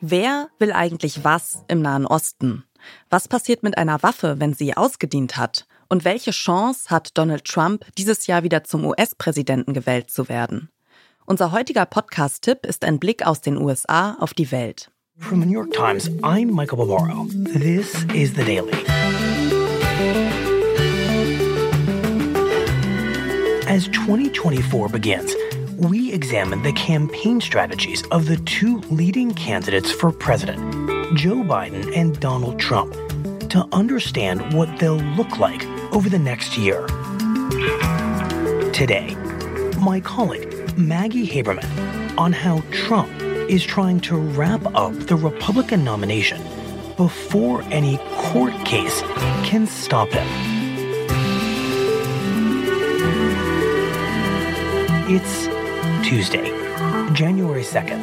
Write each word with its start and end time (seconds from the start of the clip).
Wer 0.00 0.48
will 0.58 0.72
eigentlich 0.72 1.24
was 1.24 1.64
im 1.68 1.80
Nahen 1.80 2.06
Osten? 2.06 2.64
Was 3.08 3.28
passiert 3.28 3.62
mit 3.62 3.78
einer 3.78 4.02
Waffe, 4.02 4.38
wenn 4.38 4.52
sie 4.52 4.76
ausgedient 4.76 5.36
hat? 5.36 5.66
Und 5.88 6.04
welche 6.04 6.32
Chance 6.32 6.90
hat 6.90 7.16
Donald 7.16 7.44
Trump, 7.44 7.84
dieses 7.96 8.26
Jahr 8.26 8.42
wieder 8.42 8.64
zum 8.64 8.84
US-Präsidenten 8.84 9.72
gewählt 9.72 10.10
zu 10.10 10.28
werden? 10.28 10.68
Unser 11.24 11.50
heutiger 11.50 11.86
Podcast-Tipp 11.86 12.66
ist 12.66 12.84
ein 12.84 12.98
Blick 12.98 13.26
aus 13.26 13.40
den 13.40 13.56
USA 13.56 14.16
auf 14.20 14.34
die 14.34 14.52
Welt. 14.52 14.90
From 15.18 15.40
the 15.40 15.46
New 15.46 15.54
York 15.54 15.72
Times, 15.72 16.10
I'm 16.22 16.52
Michael 16.52 16.78
Barbaro. 16.78 17.26
This 17.54 18.04
is 18.12 18.34
The 18.34 18.44
Daily. 18.44 18.72
As 23.66 23.84
2024 23.92 24.92
begins, 24.92 25.34
we 25.76 26.12
examine 26.12 26.62
the 26.62 26.72
campaign 26.72 27.40
strategies 27.40 28.02
of 28.06 28.26
the 28.26 28.36
two 28.38 28.78
leading 28.90 29.34
candidates 29.34 29.92
for 29.92 30.10
president, 30.10 30.58
Joe 31.16 31.36
Biden 31.36 31.94
and 31.94 32.18
Donald 32.18 32.58
Trump, 32.58 32.94
to 33.50 33.68
understand 33.72 34.54
what 34.54 34.78
they'll 34.78 34.96
look 34.96 35.38
like 35.38 35.64
over 35.92 36.08
the 36.08 36.18
next 36.18 36.56
year. 36.56 36.86
Today, 38.72 39.14
my 39.80 40.00
colleague 40.00 40.78
Maggie 40.78 41.26
Haberman 41.26 42.18
on 42.18 42.32
how 42.32 42.62
Trump 42.70 43.10
is 43.50 43.62
trying 43.62 44.00
to 44.00 44.16
wrap 44.16 44.64
up 44.74 44.94
the 44.94 45.16
Republican 45.16 45.84
nomination 45.84 46.42
before 46.96 47.62
any 47.64 47.98
court 48.16 48.54
case 48.64 49.02
can 49.44 49.66
stop 49.66 50.08
him. 50.08 50.26
It's 55.08 55.55
Tuesday, 56.08 56.52
January 57.16 57.62
2nd. 57.62 57.98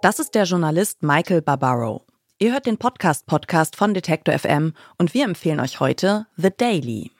Das 0.00 0.18
ist 0.18 0.34
der 0.34 0.44
Journalist 0.44 1.02
Michael 1.02 1.42
Barbaro. 1.42 2.00
Ihr 2.38 2.54
hört 2.54 2.64
den 2.64 2.78
Podcast-Podcast 2.78 3.76
von 3.76 3.92
Detektor 3.92 4.38
FM 4.38 4.72
und 4.96 5.12
wir 5.12 5.26
empfehlen 5.26 5.60
euch 5.60 5.80
heute 5.80 6.26
The 6.38 6.48
Daily. 6.56 7.10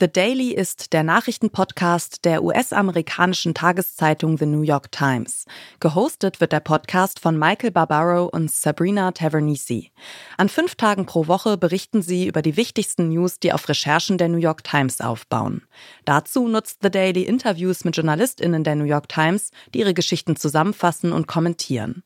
The 0.00 0.06
Daily 0.06 0.54
ist 0.54 0.92
der 0.92 1.02
Nachrichtenpodcast 1.02 2.24
der 2.24 2.44
US-amerikanischen 2.44 3.52
Tageszeitung 3.52 4.38
The 4.38 4.46
New 4.46 4.62
York 4.62 4.92
Times. 4.92 5.44
Gehostet 5.80 6.40
wird 6.40 6.52
der 6.52 6.60
Podcast 6.60 7.18
von 7.18 7.36
Michael 7.36 7.72
Barbaro 7.72 8.26
und 8.26 8.48
Sabrina 8.48 9.10
Tavernisi. 9.10 9.90
An 10.36 10.48
fünf 10.48 10.76
Tagen 10.76 11.04
pro 11.04 11.26
Woche 11.26 11.56
berichten 11.56 12.00
sie 12.00 12.28
über 12.28 12.42
die 12.42 12.56
wichtigsten 12.56 13.08
News, 13.08 13.40
die 13.40 13.52
auf 13.52 13.68
Recherchen 13.68 14.18
der 14.18 14.28
New 14.28 14.38
York 14.38 14.62
Times 14.62 15.00
aufbauen. 15.00 15.62
Dazu 16.04 16.46
nutzt 16.46 16.78
The 16.80 16.90
Daily 16.90 17.24
Interviews 17.24 17.82
mit 17.82 17.96
JournalistInnen 17.96 18.62
der 18.62 18.76
New 18.76 18.84
York 18.84 19.08
Times, 19.08 19.50
die 19.74 19.80
ihre 19.80 19.94
Geschichten 19.94 20.36
zusammenfassen 20.36 21.10
und 21.10 21.26
kommentieren. 21.26 22.04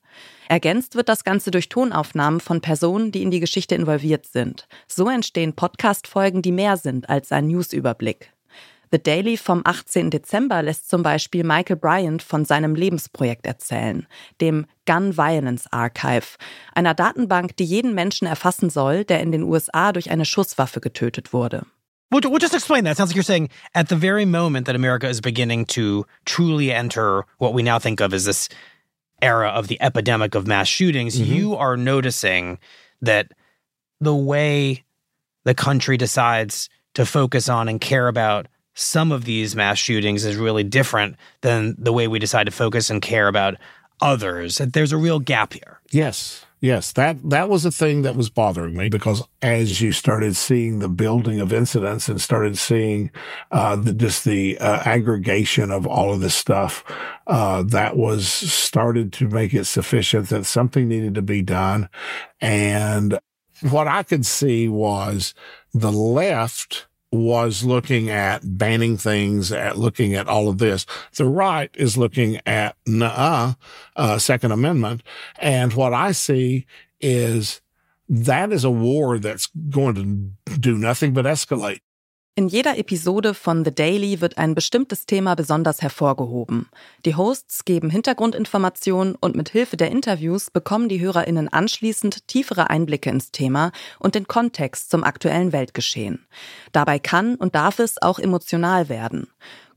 Ergänzt 0.52 0.96
wird 0.96 1.08
das 1.08 1.24
Ganze 1.24 1.50
durch 1.50 1.70
Tonaufnahmen 1.70 2.38
von 2.38 2.60
Personen, 2.60 3.10
die 3.10 3.22
in 3.22 3.30
die 3.30 3.40
Geschichte 3.40 3.74
involviert 3.74 4.26
sind. 4.26 4.68
So 4.86 5.08
entstehen 5.08 5.54
Podcast-Folgen, 5.54 6.42
die 6.42 6.52
mehr 6.52 6.76
sind 6.76 7.08
als 7.08 7.32
ein 7.32 7.46
Newsüberblick. 7.46 8.34
The 8.90 9.02
Daily 9.02 9.38
vom 9.38 9.62
18. 9.64 10.10
Dezember 10.10 10.62
lässt 10.62 10.90
zum 10.90 11.02
Beispiel 11.02 11.42
Michael 11.42 11.76
Bryant 11.76 12.22
von 12.22 12.44
seinem 12.44 12.74
Lebensprojekt 12.74 13.46
erzählen, 13.46 14.06
dem 14.42 14.66
Gun 14.84 15.16
Violence 15.16 15.72
Archive, 15.72 16.36
einer 16.74 16.92
Datenbank, 16.92 17.56
die 17.56 17.64
jeden 17.64 17.94
Menschen 17.94 18.26
erfassen 18.26 18.68
soll, 18.68 19.06
der 19.06 19.20
in 19.20 19.32
den 19.32 19.44
USA 19.44 19.90
durch 19.90 20.10
eine 20.10 20.26
Schusswaffe 20.26 20.82
getötet 20.82 21.32
wurde. 21.32 21.64
Well, 22.12 22.20
just 22.38 22.52
explain 22.52 22.84
that. 22.84 22.92
It 22.92 22.96
sounds 22.98 23.08
like 23.12 23.16
you're 23.16 23.24
saying 23.24 23.48
at 23.72 23.88
the 23.88 23.96
very 23.96 24.26
moment 24.26 24.66
that 24.66 24.76
America 24.76 25.08
is 25.08 25.22
beginning 25.22 25.64
to 25.68 26.04
truly 26.26 26.70
enter 26.70 27.24
what 27.38 27.54
we 27.54 27.62
now 27.62 27.78
think 27.78 28.02
of 28.02 28.12
as 28.12 28.26
this 28.26 28.50
era 29.22 29.48
of 29.48 29.68
the 29.68 29.80
epidemic 29.80 30.34
of 30.34 30.46
mass 30.46 30.68
shootings, 30.68 31.18
mm-hmm. 31.18 31.32
you 31.32 31.56
are 31.56 31.76
noticing 31.76 32.58
that 33.00 33.32
the 34.00 34.14
way 34.14 34.84
the 35.44 35.54
country 35.54 35.96
decides 35.96 36.68
to 36.94 37.06
focus 37.06 37.48
on 37.48 37.68
and 37.68 37.80
care 37.80 38.08
about 38.08 38.48
some 38.74 39.12
of 39.12 39.24
these 39.24 39.54
mass 39.54 39.78
shootings 39.78 40.24
is 40.24 40.36
really 40.36 40.64
different 40.64 41.16
than 41.42 41.74
the 41.78 41.92
way 41.92 42.08
we 42.08 42.18
decide 42.18 42.44
to 42.44 42.50
focus 42.50 42.90
and 42.90 43.02
care 43.02 43.28
about 43.28 43.56
others. 44.00 44.58
That 44.58 44.72
there's 44.72 44.92
a 44.92 44.96
real 44.96 45.20
gap 45.20 45.52
here. 45.52 45.80
Yes. 45.90 46.44
Yes, 46.62 46.92
that 46.92 47.18
that 47.28 47.48
was 47.48 47.64
a 47.64 47.72
thing 47.72 48.02
that 48.02 48.14
was 48.14 48.30
bothering 48.30 48.76
me 48.76 48.88
because 48.88 49.20
as 49.42 49.80
you 49.80 49.90
started 49.90 50.36
seeing 50.36 50.78
the 50.78 50.88
building 50.88 51.40
of 51.40 51.52
incidents 51.52 52.08
and 52.08 52.20
started 52.20 52.56
seeing 52.56 53.10
uh, 53.50 53.74
the, 53.74 53.92
just 53.92 54.24
the 54.24 54.56
uh, 54.58 54.80
aggregation 54.84 55.72
of 55.72 55.88
all 55.88 56.12
of 56.12 56.20
this 56.20 56.36
stuff, 56.36 56.84
uh, 57.26 57.64
that 57.64 57.96
was 57.96 58.28
started 58.28 59.12
to 59.14 59.28
make 59.28 59.52
it 59.52 59.64
sufficient 59.64 60.28
that 60.28 60.46
something 60.46 60.86
needed 60.86 61.16
to 61.16 61.22
be 61.22 61.42
done. 61.42 61.88
And 62.40 63.18
what 63.62 63.88
I 63.88 64.04
could 64.04 64.24
see 64.24 64.68
was 64.68 65.34
the 65.74 65.90
left 65.90 66.86
was 67.12 67.62
looking 67.62 68.08
at 68.08 68.40
banning 68.58 68.96
things, 68.96 69.52
at 69.52 69.76
looking 69.76 70.14
at 70.14 70.28
all 70.28 70.48
of 70.48 70.58
this. 70.58 70.86
The 71.14 71.26
right 71.26 71.70
is 71.74 71.98
looking 71.98 72.40
at 72.46 72.74
nah, 72.86 73.54
uh, 73.94 74.18
Second 74.18 74.52
Amendment. 74.52 75.02
And 75.38 75.74
what 75.74 75.92
I 75.92 76.12
see 76.12 76.66
is 77.00 77.60
that 78.08 78.50
is 78.50 78.64
a 78.64 78.70
war 78.70 79.18
that's 79.18 79.48
going 79.68 80.34
to 80.46 80.58
do 80.58 80.78
nothing 80.78 81.12
but 81.12 81.26
escalate. 81.26 81.80
In 82.34 82.48
jeder 82.48 82.78
Episode 82.78 83.34
von 83.34 83.62
The 83.62 83.74
Daily 83.74 84.22
wird 84.22 84.38
ein 84.38 84.54
bestimmtes 84.54 85.04
Thema 85.04 85.34
besonders 85.34 85.82
hervorgehoben. 85.82 86.70
Die 87.04 87.14
Hosts 87.14 87.66
geben 87.66 87.90
Hintergrundinformationen 87.90 89.16
und 89.16 89.36
mit 89.36 89.50
Hilfe 89.50 89.76
der 89.76 89.90
Interviews 89.90 90.50
bekommen 90.50 90.88
die 90.88 90.98
Hörerinnen 90.98 91.52
anschließend 91.52 92.26
tiefere 92.28 92.70
Einblicke 92.70 93.10
ins 93.10 93.32
Thema 93.32 93.70
und 93.98 94.14
den 94.14 94.28
Kontext 94.28 94.90
zum 94.90 95.04
aktuellen 95.04 95.52
Weltgeschehen. 95.52 96.26
Dabei 96.72 96.98
kann 96.98 97.34
und 97.34 97.54
darf 97.54 97.78
es 97.78 98.00
auch 98.00 98.18
emotional 98.18 98.88
werden. 98.88 99.28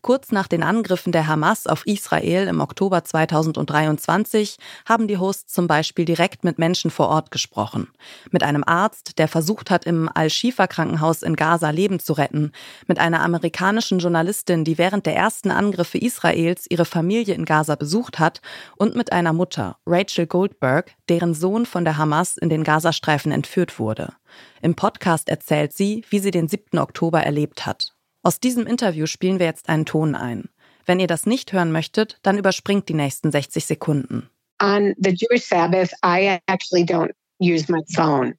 Kurz 0.05 0.31
nach 0.31 0.47
den 0.47 0.61
Angriffen 0.61 1.11
der 1.11 1.25
Hamas 1.25 1.65
auf 1.65 1.87
Israel 1.87 2.47
im 2.47 2.61
Oktober 2.61 3.03
2023 3.03 4.57
haben 4.87 5.07
die 5.07 5.17
Hosts 5.17 5.51
zum 5.51 5.65
Beispiel 5.65 6.05
direkt 6.05 6.43
mit 6.43 6.59
Menschen 6.59 6.91
vor 6.91 7.07
Ort 7.07 7.31
gesprochen. 7.31 7.87
Mit 8.29 8.43
einem 8.43 8.63
Arzt, 8.63 9.17
der 9.17 9.27
versucht 9.27 9.71
hat, 9.71 9.85
im 9.85 10.07
Al-Shifa-Krankenhaus 10.13 11.23
in 11.23 11.35
Gaza 11.35 11.71
Leben 11.71 11.99
zu 11.99 12.13
retten. 12.13 12.51
Mit 12.85 12.99
einer 12.99 13.23
amerikanischen 13.23 13.97
Journalistin, 13.97 14.63
die 14.63 14.77
während 14.77 15.07
der 15.07 15.15
ersten 15.15 15.49
Angriffe 15.49 15.97
Israels 15.97 16.67
ihre 16.69 16.85
Familie 16.85 17.33
in 17.33 17.45
Gaza 17.45 17.73
besucht 17.73 18.19
hat. 18.19 18.41
Und 18.77 18.95
mit 18.95 19.11
einer 19.11 19.33
Mutter, 19.33 19.77
Rachel 19.87 20.27
Goldberg, 20.27 20.93
deren 21.09 21.33
Sohn 21.33 21.65
von 21.65 21.83
der 21.83 21.97
Hamas 21.97 22.37
in 22.37 22.49
den 22.49 22.63
Gazastreifen 22.63 23.31
entführt 23.31 23.79
wurde. 23.79 24.13
Im 24.61 24.75
Podcast 24.75 25.29
erzählt 25.29 25.73
sie, 25.73 26.05
wie 26.11 26.19
sie 26.19 26.29
den 26.29 26.47
7. 26.47 26.77
Oktober 26.77 27.23
erlebt 27.23 27.65
hat. 27.65 27.94
Aus 28.25 28.39
diesem 28.39 28.65
Interview 28.65 29.05
spielen 29.05 29.37
wir 29.37 29.45
jetzt 29.45 29.69
einen 29.69 29.85
Ton 29.85 30.15
ein. 30.15 30.49
Wenn 30.87 30.99
ihr 30.99 31.05
das 31.05 31.27
nicht 31.27 31.53
hören 31.53 31.71
möchtet, 31.71 32.17
dann 32.23 32.39
überspringt 32.39 32.89
die 32.89 32.95
nächsten 32.95 33.31
60 33.31 33.63
Sekunden. 33.63 34.31
On 34.59 34.95
the 34.97 35.11
Jewish 35.11 35.45
Sabbath, 35.45 35.93
I 36.03 36.39
actually 36.47 36.83
don't 36.83 37.11
use 37.39 37.71
my 37.71 37.81
phone. 37.95 38.33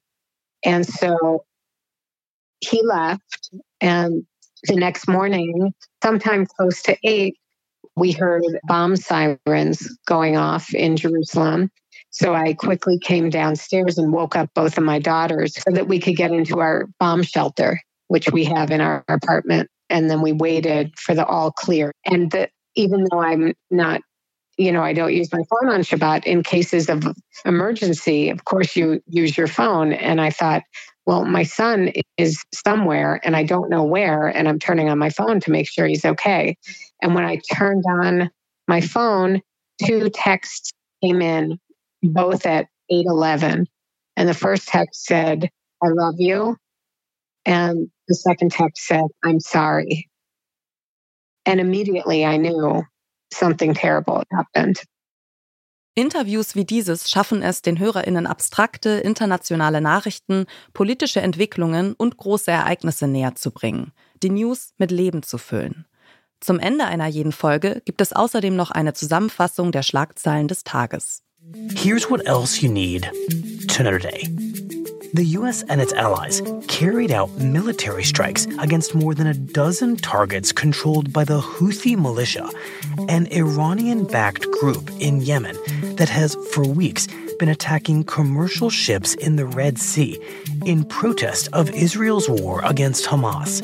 And 0.65 0.85
so 0.85 1.45
he 2.59 2.81
left 2.83 3.49
and 3.79 4.25
the 4.67 4.75
next 4.75 5.07
morning, 5.07 5.73
sometime 6.03 6.45
close 6.45 6.81
to 6.83 6.97
eight, 7.05 7.37
we 7.95 8.11
heard 8.11 8.43
bomb 8.67 8.97
sirens 8.97 9.97
going 10.05 10.35
off 10.35 10.73
in 10.73 10.97
Jerusalem. 10.97 11.71
So 12.09 12.35
I 12.35 12.55
quickly 12.55 12.99
came 12.99 13.29
downstairs 13.29 13.97
and 13.97 14.11
woke 14.11 14.35
up 14.35 14.49
both 14.53 14.77
of 14.77 14.83
my 14.83 14.99
daughters 14.99 15.55
so 15.55 15.71
that 15.71 15.87
we 15.87 15.99
could 15.99 16.17
get 16.17 16.31
into 16.31 16.59
our 16.59 16.89
bomb 16.99 17.23
shelter, 17.23 17.79
which 18.09 18.29
we 18.33 18.43
have 18.43 18.69
in 18.71 18.81
our 18.81 19.05
apartment 19.07 19.69
and 19.89 20.09
then 20.09 20.21
we 20.21 20.33
waited 20.33 20.97
for 20.97 21.15
the 21.15 21.25
all 21.25 21.51
clear. 21.51 21.91
And 22.05 22.31
the, 22.31 22.49
even 22.75 23.05
though 23.09 23.19
I'm 23.19 23.53
not, 23.71 24.01
you 24.57 24.71
know, 24.71 24.81
I 24.81 24.93
don't 24.93 25.13
use 25.13 25.31
my 25.31 25.43
phone 25.49 25.69
on 25.69 25.81
Shabbat, 25.81 26.25
in 26.25 26.43
cases 26.43 26.89
of 26.89 27.03
emergency, 27.45 28.29
of 28.29 28.45
course, 28.45 28.75
you 28.75 29.01
use 29.07 29.37
your 29.37 29.47
phone. 29.47 29.93
And 29.93 30.19
I 30.19 30.31
thought, 30.31 30.63
well, 31.05 31.25
my 31.25 31.43
son 31.43 31.91
is 32.17 32.43
somewhere 32.53 33.21
and 33.23 33.35
I 33.35 33.43
don't 33.43 33.69
know 33.69 33.83
where, 33.83 34.27
and 34.27 34.47
I'm 34.47 34.59
turning 34.59 34.89
on 34.89 34.97
my 34.97 35.09
phone 35.09 35.39
to 35.41 35.51
make 35.51 35.69
sure 35.69 35.87
he's 35.87 36.05
okay. 36.05 36.57
And 37.01 37.15
when 37.15 37.23
I 37.23 37.39
turned 37.53 37.85
on 37.87 38.29
my 38.67 38.81
phone, 38.81 39.41
two 39.85 40.09
texts 40.09 40.71
came 41.03 41.21
in, 41.21 41.59
both 42.03 42.45
at 42.45 42.67
8:11. 42.91 43.67
And 44.17 44.27
the 44.27 44.33
first 44.33 44.67
text 44.67 45.05
said, 45.05 45.49
I 45.83 45.87
love 45.89 46.15
you. 46.17 46.57
And 47.47 47.89
the 48.07 48.15
second 48.15 48.51
text 48.51 48.85
said, 48.85 49.05
I'm 49.23 49.39
sorry. 49.39 50.09
And 51.45 51.59
immediately 51.59 52.25
I 52.25 52.37
knew 52.37 52.83
something 53.31 53.73
terrible 53.73 54.17
had 54.17 54.27
happened. 54.31 54.83
Interviews 55.95 56.53
wie 56.53 56.65
dieses 56.65 57.09
schaffen 57.09 57.41
es, 57.41 57.63
den 57.63 57.79
HörerInnen 57.79 58.27
abstrakte, 58.27 58.99
internationale 58.99 59.81
Nachrichten, 59.81 60.45
politische 60.73 61.21
Entwicklungen 61.21 61.95
und 61.95 62.17
große 62.17 62.51
Ereignisse 62.51 63.07
näher 63.07 63.33
zu 63.33 63.49
bringen. 63.49 63.93
die 64.23 64.29
News 64.29 64.73
mit 64.77 64.91
Leben 64.91 65.23
zu 65.23 65.37
füllen. 65.37 65.85
Zum 66.39 66.59
Ende 66.59 66.85
einer 66.85 67.07
jeden 67.07 67.31
Folge 67.31 67.81
gibt 67.85 68.01
es 68.01 68.13
außerdem 68.13 68.55
noch 68.55 68.71
eine 68.71 68.93
Zusammenfassung 68.93 69.71
der 69.71 69.83
Schlagzeilen 69.83 70.47
des 70.47 70.63
Tages. 70.63 71.23
Here's 71.75 72.09
what 72.09 72.25
else 72.25 72.63
you 72.63 72.71
need 72.71 73.09
to 73.67 73.83
know 73.83 73.97
today. 73.97 74.27
The 75.13 75.23
US 75.39 75.63
and 75.63 75.81
its 75.81 75.93
allies 75.93 76.41
carried 76.67 77.11
out 77.11 77.31
military 77.37 78.03
strikes 78.03 78.45
against 78.59 78.93
more 78.93 79.15
than 79.15 79.27
a 79.27 79.33
dozen 79.33 79.95
targets 79.95 80.51
controlled 80.51 81.13
by 81.13 81.23
the 81.23 81.39
Houthi 81.39 81.97
militia, 81.97 82.49
an 83.07 83.27
Iranian 83.31 84.05
backed 84.05 84.49
group 84.51 84.89
in 84.99 85.21
Yemen 85.21 85.57
that 85.95 86.09
has, 86.09 86.35
for 86.51 86.67
weeks, 86.67 87.07
been 87.39 87.49
attacking 87.49 88.03
commercial 88.03 88.69
ships 88.69 89.13
in 89.15 89.35
the 89.37 89.45
Red 89.45 89.77
Sea 89.79 90.19
in 90.65 90.83
protest 90.83 91.49
of 91.53 91.69
Israel's 91.71 92.29
war 92.29 92.61
against 92.65 93.05
Hamas. 93.05 93.61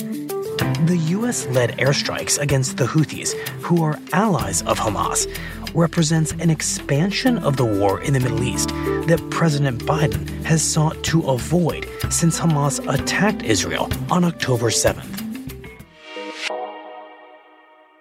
The 0.88 0.98
U.S. 0.98 1.48
led 1.48 1.72
airstrikes 1.78 2.40
against 2.40 2.78
the 2.78 2.86
Houthis, 2.86 3.34
who 3.62 3.84
are 3.84 4.00
allies 4.14 4.62
of 4.64 4.80
Hamas, 4.80 5.28
represents 5.76 6.32
an 6.34 6.50
expansion 6.50 7.38
of 7.38 7.58
the 7.58 7.66
war 7.66 8.02
in 8.02 8.14
the 8.14 8.20
Middle 8.20 8.44
East 8.44 8.70
that 9.08 9.20
President 9.30 9.86
Biden 9.86 10.28
has 10.44 10.62
sought 10.62 11.04
to 11.04 11.22
avoid 11.30 11.88
since 12.10 12.40
Hamas 12.40 12.80
attacked 12.88 13.44
Israel 13.44 13.90
on 14.10 14.24
October 14.24 14.70
7th. 14.70 15.24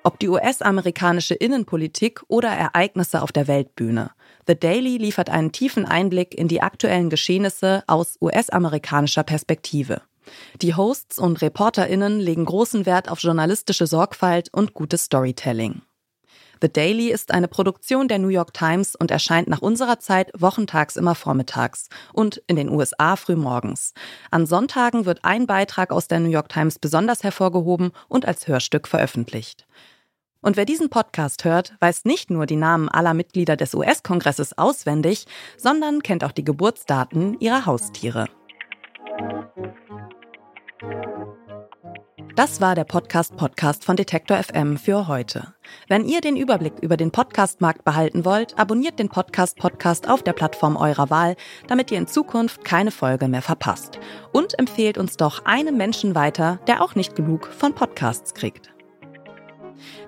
Ob 0.04 0.18
die 0.18 0.28
US-amerikanische 0.28 1.34
Innenpolitik 1.34 2.22
oder 2.28 2.48
Ereignisse 2.48 3.22
auf 3.22 3.30
der 3.30 3.46
Weltbühne. 3.46 4.10
The 4.48 4.58
Daily 4.58 4.96
liefert 4.96 5.30
einen 5.30 5.52
tiefen 5.52 5.86
Einblick 5.86 6.34
in 6.34 6.48
die 6.48 6.60
aktuellen 6.60 7.08
Geschehnisse 7.08 7.84
aus 7.86 8.16
US-amerikanischer 8.20 9.22
Perspektive. 9.22 10.02
Die 10.60 10.74
Hosts 10.74 11.18
und 11.18 11.40
ReporterInnen 11.40 12.18
legen 12.18 12.44
großen 12.44 12.86
Wert 12.86 13.08
auf 13.08 13.20
journalistische 13.20 13.86
Sorgfalt 13.86 14.48
und 14.52 14.74
gutes 14.74 15.04
Storytelling. 15.04 15.82
The 16.62 16.72
Daily 16.72 17.10
ist 17.10 17.34
eine 17.34 17.48
Produktion 17.48 18.06
der 18.06 18.20
New 18.20 18.28
York 18.28 18.54
Times 18.54 18.94
und 18.94 19.10
erscheint 19.10 19.48
nach 19.48 19.62
unserer 19.62 19.98
Zeit 19.98 20.30
wochentags 20.38 20.96
immer 20.96 21.16
vormittags 21.16 21.88
und 22.12 22.40
in 22.46 22.54
den 22.54 22.68
USA 22.68 23.16
frühmorgens. 23.16 23.94
An 24.30 24.46
Sonntagen 24.46 25.04
wird 25.04 25.24
ein 25.24 25.48
Beitrag 25.48 25.90
aus 25.90 26.06
der 26.06 26.20
New 26.20 26.30
York 26.30 26.48
Times 26.50 26.78
besonders 26.78 27.24
hervorgehoben 27.24 27.90
und 28.06 28.26
als 28.28 28.46
Hörstück 28.46 28.86
veröffentlicht. 28.86 29.66
Und 30.40 30.56
wer 30.56 30.64
diesen 30.64 30.88
Podcast 30.88 31.44
hört, 31.44 31.74
weiß 31.80 32.04
nicht 32.04 32.30
nur 32.30 32.46
die 32.46 32.54
Namen 32.54 32.88
aller 32.88 33.12
Mitglieder 33.12 33.56
des 33.56 33.74
US-Kongresses 33.74 34.56
auswendig, 34.56 35.26
sondern 35.56 36.04
kennt 36.04 36.22
auch 36.22 36.32
die 36.32 36.44
Geburtsdaten 36.44 37.40
ihrer 37.40 37.66
Haustiere. 37.66 38.28
Das 42.34 42.62
war 42.62 42.74
der 42.74 42.84
Podcast 42.84 43.36
Podcast 43.36 43.84
von 43.84 43.94
Detektor 43.94 44.42
FM 44.42 44.78
für 44.78 45.06
heute. 45.06 45.52
Wenn 45.88 46.06
ihr 46.06 46.22
den 46.22 46.34
Überblick 46.36 46.72
über 46.80 46.96
den 46.96 47.10
Podcastmarkt 47.10 47.84
behalten 47.84 48.24
wollt, 48.24 48.58
abonniert 48.58 48.98
den 48.98 49.10
Podcast 49.10 49.58
Podcast 49.58 50.08
auf 50.08 50.22
der 50.22 50.32
Plattform 50.32 50.76
eurer 50.76 51.10
Wahl, 51.10 51.36
damit 51.66 51.90
ihr 51.90 51.98
in 51.98 52.06
Zukunft 52.06 52.64
keine 52.64 52.90
Folge 52.90 53.28
mehr 53.28 53.42
verpasst. 53.42 53.98
Und 54.32 54.58
empfehlt 54.58 54.96
uns 54.96 55.18
doch 55.18 55.44
einem 55.44 55.76
Menschen 55.76 56.14
weiter, 56.14 56.58
der 56.66 56.82
auch 56.82 56.94
nicht 56.94 57.14
genug 57.14 57.48
von 57.48 57.74
Podcasts 57.74 58.32
kriegt. 58.32 58.72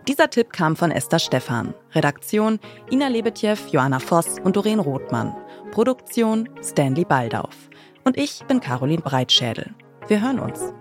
Dieser 0.08 0.30
Tipp 0.30 0.50
kam 0.50 0.76
von 0.76 0.90
Esther 0.90 1.18
Stephan. 1.18 1.74
Redaktion 1.92 2.58
Ina 2.90 3.08
Lebetjew, 3.08 3.56
Joanna 3.70 3.98
Voss 3.98 4.38
und 4.42 4.56
Doreen 4.56 4.80
Rothmann. 4.80 5.36
Produktion 5.72 6.48
Stanley 6.62 7.04
Baldauf. 7.04 7.68
Und 8.04 8.16
ich 8.16 8.42
bin 8.46 8.60
Caroline 8.60 9.02
Breitschädel. 9.02 9.74
Wir 10.08 10.22
hören 10.22 10.38
uns. 10.38 10.72